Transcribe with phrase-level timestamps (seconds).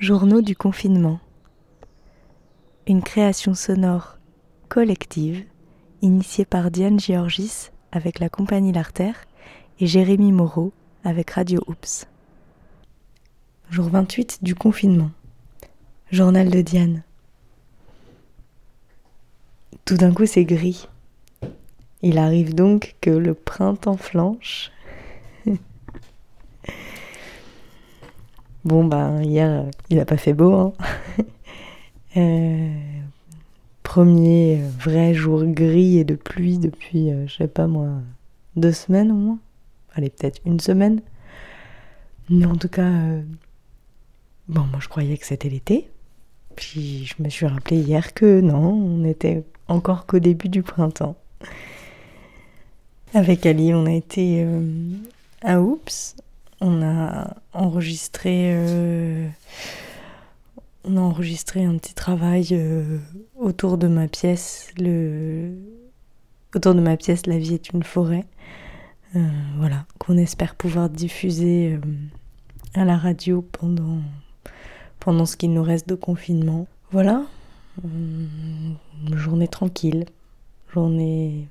[0.00, 1.18] Journaux du confinement.
[2.86, 4.16] Une création sonore
[4.68, 5.44] collective
[6.02, 9.24] initiée par Diane Georgis avec la compagnie L'Artère
[9.80, 10.72] et Jérémy Moreau
[11.02, 12.06] avec Radio Oops.
[13.70, 15.10] Jour 28 du confinement.
[16.12, 17.02] Journal de Diane.
[19.84, 20.88] Tout d'un coup c'est gris.
[22.02, 24.70] Il arrive donc que le printemps flanche.
[28.64, 30.52] Bon bah hier il n'a pas fait beau.
[30.52, 30.72] Hein.
[32.16, 32.68] Euh,
[33.82, 37.90] premier vrai jour gris et de pluie depuis, euh, je sais pas moi,
[38.56, 39.38] deux semaines au moins.
[39.94, 41.00] Allez, peut-être une semaine.
[42.30, 43.22] Mais en tout cas, euh,
[44.48, 45.88] bon, moi je croyais que c'était l'été.
[46.56, 51.16] Puis je me suis rappelé hier que non, on était encore qu'au début du printemps.
[53.14, 54.44] Avec Ali, on a été
[55.42, 56.16] à Oups.
[56.60, 58.52] On a enregistré
[60.88, 62.98] on a enregistré un petit travail euh,
[63.36, 64.72] autour de ma pièce.
[66.54, 68.24] Autour de ma pièce, la vie est une forêt.
[69.16, 71.80] Euh, voilà, qu'on espère pouvoir diffuser euh,
[72.74, 73.98] à la radio pendant,
[74.98, 76.66] pendant ce qu'il nous reste de confinement.
[76.90, 77.22] Voilà,
[79.12, 80.06] journée tranquille,
[80.72, 81.48] journée.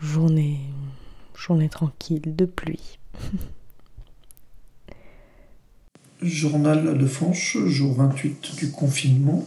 [0.00, 0.58] Journée.
[1.40, 2.98] Journée tranquille de pluie.
[6.20, 9.46] Journal de Fanche, jour 28 du confinement.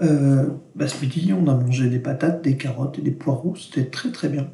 [0.00, 3.54] Euh, bah, ce midi, on a mangé des patates, des carottes et des poireaux.
[3.54, 4.50] C'était très très bien.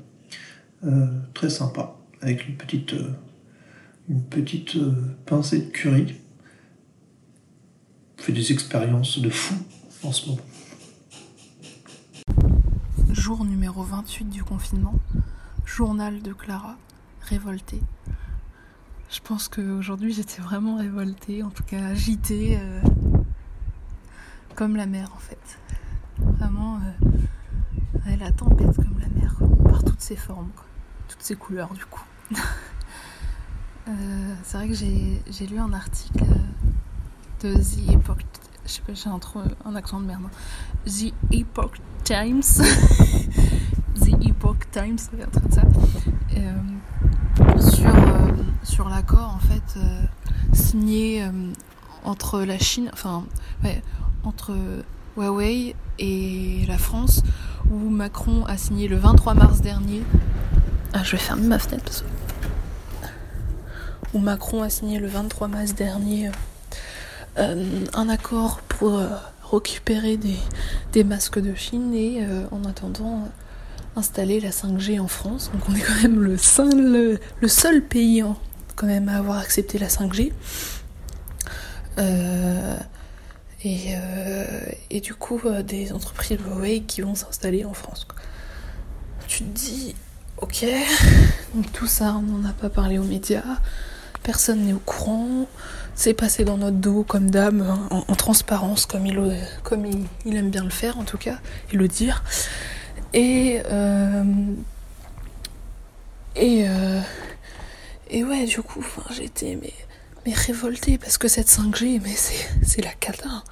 [0.85, 1.97] Euh, très sympa.
[2.21, 3.15] Avec une petite, euh,
[4.11, 4.77] une petite
[5.25, 6.15] pincée de curry.
[8.19, 9.55] On fait des expériences de fou
[10.03, 10.43] en ce moment.
[13.13, 15.01] Jour numéro 28 du confinement.
[15.65, 16.77] Journal de Clara,
[17.23, 17.81] révoltée.
[19.11, 22.81] Je pense qu'aujourd'hui j'étais vraiment révoltée, en tout cas agitée, euh,
[24.55, 25.59] comme la mer en fait.
[26.19, 30.51] Vraiment, euh, la tempête comme la mer, par toutes ses formes,
[31.09, 32.05] toutes ses couleurs du coup.
[33.87, 36.25] Euh, c'est vrai que j'ai lu un article
[37.43, 38.25] de The Epoch,
[38.65, 40.23] je sais pas, j'ai un, accent de merde.
[40.25, 40.31] Hein.
[40.87, 42.43] The Epoch Times,
[44.27, 45.63] Epoch Times, un truc de ça,
[47.61, 47.91] sur
[48.65, 50.03] sur l'accord en fait euh,
[50.53, 51.31] signé euh,
[52.03, 53.25] entre la Chine, enfin
[54.25, 54.57] entre
[55.17, 57.23] Huawei et la France,
[57.71, 60.03] où Macron a signé le 23 mars dernier.
[60.93, 62.07] Ah, je vais fermer ma fenêtre parce que...
[64.15, 66.31] Où Macron a signé le 23 mars dernier
[67.39, 69.01] euh, un accord pour
[69.53, 70.39] récupérer des,
[70.93, 73.29] des, masques de Chine et en attendant
[73.97, 75.51] installer la 5G en France.
[75.53, 78.25] Donc on est quand même le seul, pays
[78.77, 80.33] quand même à avoir accepté la 5G.
[81.99, 82.77] Euh,
[83.63, 84.45] et, euh,
[84.91, 88.07] et, du coup, euh, des entreprises Huawei qui vont s'installer en France.
[89.27, 89.95] Tu te dis,
[90.39, 90.67] ok,
[91.55, 93.45] donc tout ça, on n'en a pas parlé aux médias,
[94.23, 95.47] personne n'est au courant,
[95.95, 100.99] c'est passé dans notre dos comme dame, en, transparence, comme il, aime bien le faire
[100.99, 101.39] en tout cas,
[101.73, 102.25] et le dire.
[103.13, 103.61] Et.
[106.37, 106.67] et
[108.15, 112.15] et ouais, du coup, j'étais mais, révoltée parce que cette 5G, mais
[112.63, 113.43] c'est la cata.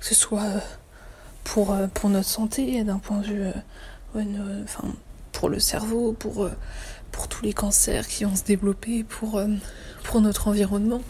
[0.00, 0.58] Que ce soit euh,
[1.44, 3.42] pour, euh, pour notre santé, d'un point de vue.
[4.16, 4.88] Euh, enfin,
[5.30, 6.48] pour le cerveau, pour,
[7.12, 9.40] pour tous les cancers qui vont se développer, pour,
[10.02, 11.02] pour notre environnement.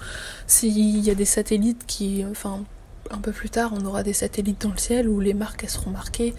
[0.47, 2.25] S'il y a des satellites qui.
[2.31, 2.65] Enfin,
[3.11, 5.91] un peu plus tard, on aura des satellites dans le ciel où les marques seront
[5.91, 6.35] marquées.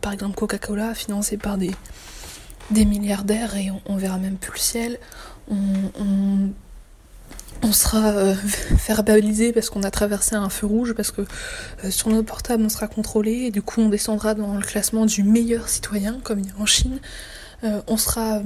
[0.00, 1.74] par exemple, Coca-Cola, financé par des,
[2.70, 4.98] milliardaires et on, verra même plus le ciel
[7.62, 8.34] on, sera euh,
[8.88, 11.22] verbalisé parce qu'on a traversé un feu rouge, parce que
[11.84, 15.06] euh, sur notre portable on sera contrôlé et du coup on descendra dans le classement
[15.06, 16.98] du meilleur citoyen comme il y a en Chine.
[17.62, 18.40] Euh, on sera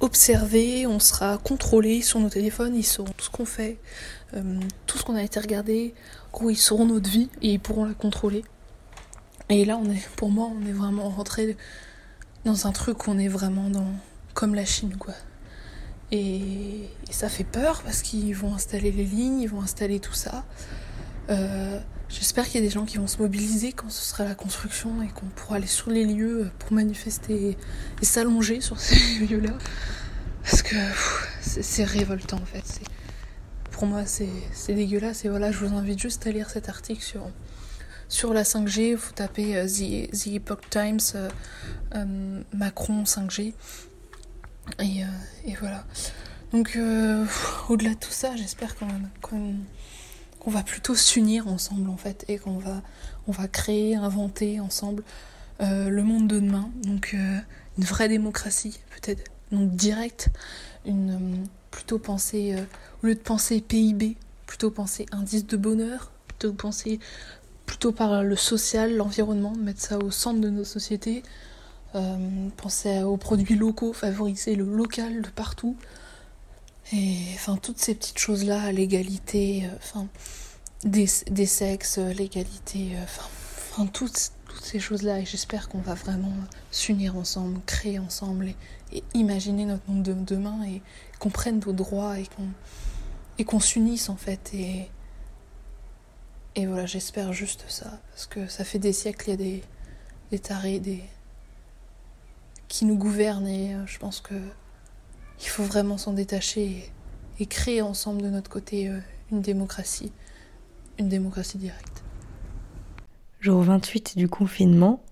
[0.00, 3.76] observé, on sera contrôlé sur nos téléphones, ils sauront tout ce qu'on fait,
[4.86, 5.92] tout ce qu'on a été regardé,
[6.48, 8.44] ils sauront notre vie et ils pourront la contrôler.
[9.48, 9.78] Et là
[10.16, 11.56] pour moi on est vraiment rentré
[12.44, 13.92] dans un truc où on est vraiment dans
[14.34, 15.14] comme la Chine quoi.
[16.10, 20.44] Et, ça fait peur parce qu'ils vont installer les lignes, ils vont installer tout ça.
[21.30, 24.34] Euh, j'espère qu'il y a des gens qui vont se mobiliser quand ce sera la
[24.34, 27.56] construction et qu'on pourra aller sur les lieux pour manifester
[28.00, 28.96] et s'allonger sur ces
[29.26, 29.52] lieux-là.
[30.42, 30.76] Parce que
[31.40, 32.80] c'est révoltant en fait.
[33.82, 35.24] Pour moi, c'est dégueulasse.
[35.24, 37.28] Et voilà, je vous invite juste à lire cet article sur,
[38.08, 38.94] sur la 5G.
[38.94, 43.54] Vous tapez euh, the, Epoch Times euh, Macron 5G.
[44.78, 44.84] Et,
[45.46, 45.84] et voilà.
[46.52, 47.26] Donc, euh,
[47.68, 48.76] au-delà de tout ça, j'espère
[49.20, 49.56] qu'on
[50.46, 52.82] va plutôt s'unir ensemble en fait et qu'on va,
[53.26, 55.02] on va créer, inventer ensemble
[55.60, 56.70] euh, le monde de demain.
[56.84, 57.38] Donc, euh,
[57.78, 60.28] une vraie démocratie, peut-être donc directe,
[60.86, 62.54] une plutôt penser
[63.02, 64.16] au lieu de penser PIB,
[64.46, 67.00] plutôt penser indice de bonheur, plutôt penser
[67.66, 71.22] plutôt par le social, l'environnement, mettre ça au centre de nos sociétés,
[72.56, 75.76] penser aux produits locaux, favoriser le local de partout.
[76.92, 79.64] Et enfin, toutes ces petites choses-là, l'égalité,
[79.96, 80.02] euh,
[80.84, 83.28] des, des, sexes, l'égalité, euh, enfin,
[83.70, 85.20] enfin, toutes, toutes ces choses-là.
[85.20, 86.32] Et j'espère qu'on va vraiment
[86.70, 88.48] s'unir ensemble, créer ensemble
[88.92, 90.82] et, imaginer notre monde de demain et
[91.18, 92.48] qu'on prenne nos droits et qu'on
[93.42, 94.54] et qu'on s'unisse en fait.
[94.54, 94.88] Et,
[96.54, 98.00] et voilà, j'espère juste ça.
[98.12, 99.62] Parce que ça fait des siècles, il y a des,
[100.30, 101.02] des tarés, des.
[102.68, 104.34] qui nous gouvernent et euh, je pense que
[105.40, 106.92] il faut vraiment s'en détacher
[107.40, 109.00] et, créer ensemble de notre côté euh,
[109.32, 110.12] une démocratie,
[111.00, 112.04] une démocratie directe.
[113.40, 115.02] Jour 28 du confinement,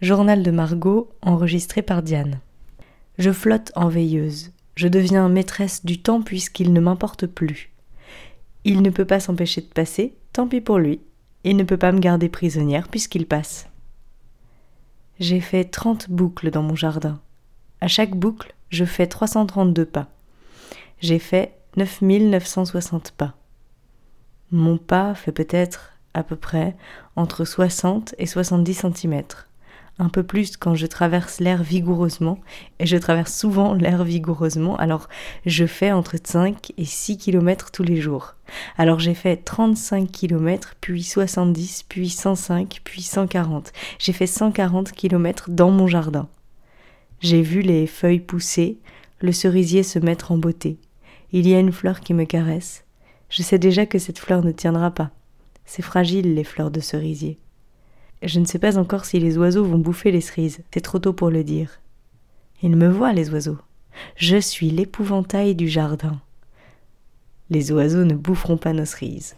[0.00, 2.40] journal de Margot enregistré par Diane.
[3.18, 7.72] Je flotte en veilleuse, je deviens maîtresse du temps puisqu'il ne m'importe plus.
[8.62, 11.00] Il ne peut pas s'empêcher de passer, tant pis pour lui.
[11.42, 13.66] Il ne peut pas me garder prisonnière puisqu'il passe.
[15.18, 17.20] J'ai fait trente boucles dans mon jardin.
[17.80, 20.06] À chaque boucle, je fais 332 pas.
[21.00, 23.34] J'ai fait 9960 pas.
[24.52, 26.76] Mon pas fait peut-être à peu près
[27.16, 29.22] entre 60 et 70 cm.
[30.00, 32.38] Un peu plus quand je traverse l'air vigoureusement,
[32.78, 35.08] et je traverse souvent l'air vigoureusement, alors
[35.44, 38.36] je fais entre 5 et 6 km tous les jours.
[38.76, 43.72] Alors j'ai fait 35 km, puis 70, puis 105, puis 140.
[43.98, 46.28] J'ai fait 140 km dans mon jardin.
[47.20, 48.78] J'ai vu les feuilles pousser,
[49.20, 50.78] le cerisier se mettre en beauté.
[51.32, 52.84] Il y a une fleur qui me caresse.
[53.30, 55.10] Je sais déjà que cette fleur ne tiendra pas.
[55.64, 57.38] C'est fragile, les fleurs de cerisier.
[58.22, 61.12] Je ne sais pas encore si les oiseaux vont bouffer les cerises, c'est trop tôt
[61.12, 61.80] pour le dire.
[62.62, 63.58] Ils me voient, les oiseaux.
[64.16, 66.20] Je suis l'épouvantail du jardin.
[67.50, 69.36] Les oiseaux ne boufferont pas nos cerises.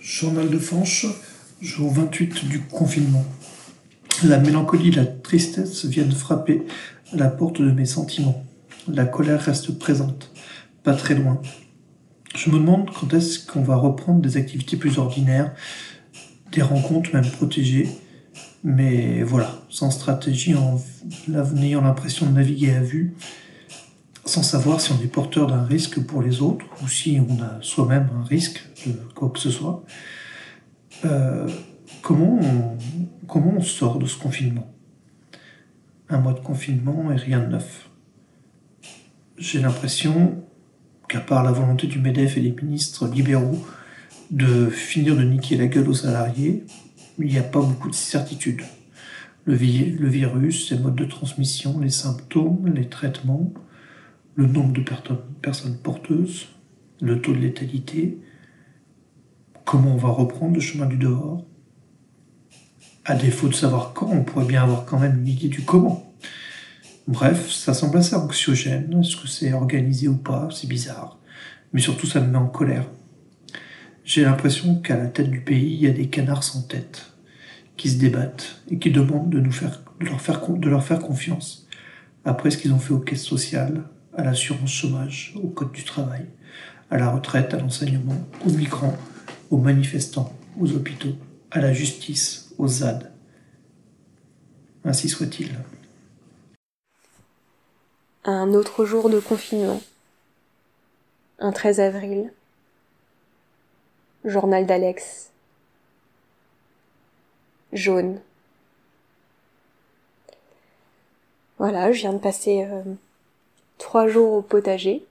[0.00, 1.06] Journal de Fanche,
[1.60, 3.24] jour 28 du confinement.
[4.24, 6.62] La mélancolie la tristesse viennent frapper
[7.12, 8.44] à la porte de mes sentiments.
[8.86, 10.32] La colère reste présente,
[10.84, 11.40] pas très loin.
[12.36, 15.52] Je me demande quand est-ce qu'on va reprendre des activités plus ordinaires,
[16.52, 17.88] des rencontres même protégées.
[18.64, 20.80] Mais voilà, sans stratégie, en
[21.60, 23.14] ayant l'impression de naviguer à vue,
[24.24, 27.58] sans savoir si on est porteur d'un risque pour les autres ou si on a
[27.60, 29.84] soi-même un risque de quoi que ce soit.
[31.04, 31.48] Euh,
[32.02, 32.38] comment
[33.26, 34.70] comment on sort de ce confinement?
[36.08, 37.88] Un mois de confinement et rien de neuf.
[39.38, 40.44] J'ai l'impression
[41.08, 43.58] qu'à part la volonté du MEDEF et des ministres libéraux
[44.32, 46.64] de finir de niquer la gueule aux salariés,
[47.18, 48.62] il n'y a pas beaucoup de certitudes.
[49.44, 53.52] Le, virus, ses modes de transmission, les symptômes, les traitements,
[54.34, 54.82] le nombre de
[55.42, 56.48] personnes porteuses,
[57.00, 58.18] le taux de létalité,
[59.66, 61.44] comment on va reprendre le chemin du dehors,
[63.04, 66.14] à défaut de savoir quand, on pourrait bien avoir quand même une idée du comment.
[67.08, 68.96] Bref, ça semble assez anxiogène.
[69.00, 71.18] Est-ce que c'est organisé ou pas C'est bizarre.
[71.72, 72.86] Mais surtout, ça me met en colère.
[74.04, 77.12] J'ai l'impression qu'à la tête du pays, il y a des canards sans tête,
[77.76, 81.68] qui se débattent et qui demandent de, nous faire, leur faire confiance,
[82.24, 83.84] après ce qu'ils ont fait aux caisses sociales,
[84.16, 86.26] à l'assurance chômage, au code du travail,
[86.90, 88.96] à la retraite, à l'enseignement, aux migrants,
[89.50, 91.16] aux manifestants, aux hôpitaux,
[91.50, 93.10] à la justice, aux ZAD.
[94.84, 95.50] Ainsi soit-il.
[98.24, 99.80] Un autre jour de confinement.
[101.38, 102.32] Un 13 avril.
[104.24, 105.30] Journal d'Alex.
[107.72, 108.20] Jaune.
[111.58, 112.82] Voilà, je viens de passer euh,
[113.78, 115.04] trois jours au potager.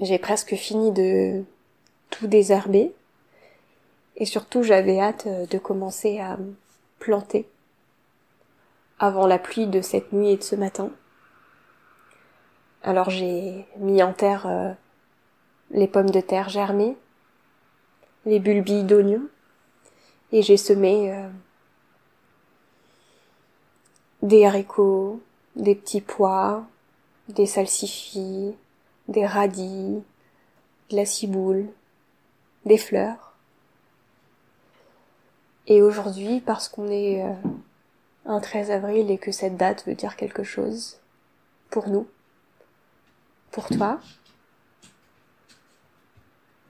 [0.00, 1.44] J'ai presque fini de
[2.10, 2.92] tout désherber.
[4.16, 6.38] Et surtout, j'avais hâte euh, de commencer à
[6.98, 7.48] planter
[9.00, 10.90] avant la pluie de cette nuit et de ce matin.
[12.84, 14.72] Alors j'ai mis en terre euh,
[15.72, 16.96] les pommes de terre germées,
[18.24, 19.28] les bulbilles d'oignons,
[20.32, 21.28] et j'ai semé euh,
[24.22, 25.20] des haricots,
[25.56, 26.64] des petits pois,
[27.28, 28.54] des salsifis,
[29.08, 30.02] des radis,
[30.90, 31.68] de la ciboule,
[32.64, 33.34] des fleurs.
[35.66, 37.32] Et aujourd'hui, parce qu'on est euh,
[38.26, 40.98] un 13 avril et que cette date veut dire quelque chose
[41.70, 42.06] pour nous,
[43.50, 44.00] pour toi.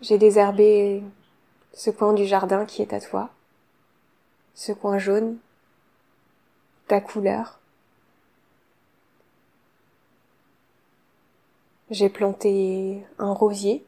[0.00, 1.02] J'ai désherbé
[1.74, 3.30] ce coin du jardin qui est à toi,
[4.54, 5.38] ce coin jaune,
[6.88, 7.58] ta couleur.
[11.90, 13.84] J'ai planté un rosier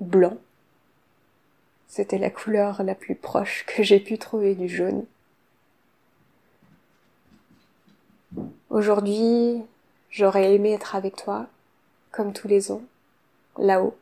[0.00, 0.36] blanc.
[1.88, 5.04] C'était la couleur la plus proche que j'ai pu trouver du jaune.
[8.68, 9.62] Aujourd'hui,
[10.10, 11.46] j'aurais aimé être avec toi,
[12.12, 12.82] comme tous les ans,
[13.58, 13.96] là-haut,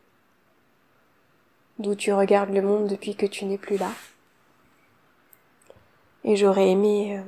[1.79, 3.91] d'où tu regardes le monde depuis que tu n'es plus là.
[6.25, 7.23] Et j'aurais aimé euh,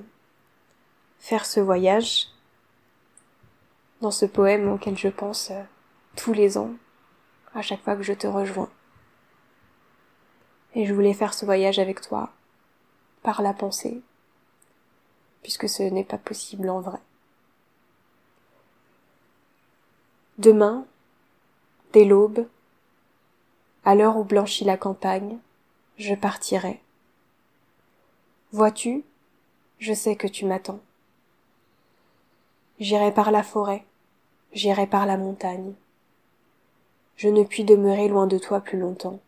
[1.18, 2.26] faire ce voyage
[4.00, 5.62] dans ce poème auquel je pense euh,
[6.16, 6.72] tous les ans,
[7.54, 8.70] à chaque fois que je te rejoins.
[10.74, 12.30] Et je voulais faire ce voyage avec toi,
[13.22, 14.00] par la pensée,
[15.42, 16.98] puisque ce n'est pas possible en vrai.
[20.38, 20.86] Demain,
[21.92, 22.46] dès l'aube,
[23.90, 25.36] à l'heure où blanchit la campagne,
[25.96, 26.80] je partirai.
[28.52, 29.04] Vois-tu,
[29.80, 30.78] je sais que tu m'attends.
[32.78, 33.84] J'irai par la forêt,
[34.52, 35.72] j'irai par la montagne.
[37.16, 39.18] Je ne puis demeurer loin de toi plus longtemps.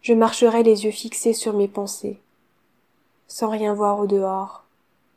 [0.00, 2.20] Je marcherai les yeux fixés sur mes pensées,
[3.26, 4.62] sans rien voir au dehors,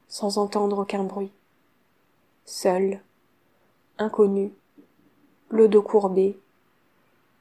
[0.07, 1.31] sans entendre aucun bruit,
[2.45, 3.00] seul,
[4.00, 4.51] inconnu,
[5.50, 6.39] le dos courbé,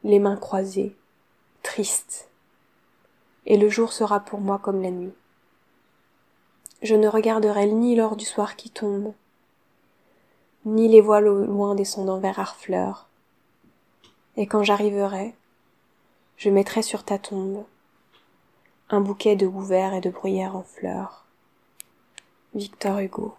[0.05, 0.97] les mains croisées,
[1.62, 2.28] triste.
[3.47, 5.14] Et le jour sera pour moi comme la nuit.
[6.83, 9.12] Je ne regarderai ni l'or du soir qui tombe,
[10.64, 13.09] ni les voiles au loin descendant vers Harfleur.
[14.37, 15.35] Et quand j'arriverai,
[16.37, 17.64] je mettrai sur ta tombe
[18.90, 21.26] un bouquet de houverts et de bruyères en fleurs.
[22.55, 23.37] Victor Hugo.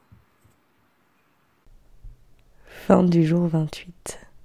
[2.66, 4.28] Fin du jour 28.